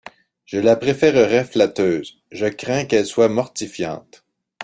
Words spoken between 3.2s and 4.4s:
mortifiante.